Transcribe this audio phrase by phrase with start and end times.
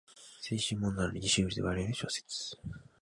[0.41, 2.57] 青春ものなのにシュールで笑える小説